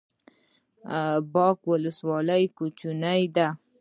[1.33, 3.47] باک ولسوالۍ کوچنۍ ده؟